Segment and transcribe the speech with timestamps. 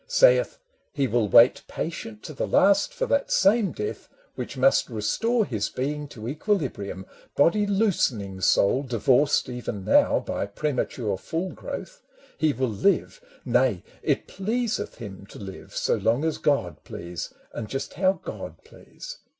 [0.07, 0.57] 'Sayeth,
[0.93, 5.69] he will wait patient to the last For that same death which must restore his
[5.69, 12.01] being To equilibrium, body loosening soul Divorced even now by premature full growth:
[12.35, 17.69] He will live, nay, it pleaseth him to live So long as God please, and
[17.69, 19.19] just how God please.